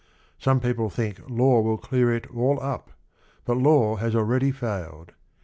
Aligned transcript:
Some 0.39 0.59
people 0.59 0.89
think 0.89 1.21
law 1.29 1.61
will 1.61 1.77
clear 1.77 2.11
it 2.11 2.25
all 2.35 2.59
up, 2.59 2.89
but 3.45 3.53
law 3.57 3.97
has 3.97 4.15
already 4.15 4.49
failed. 4.51 5.11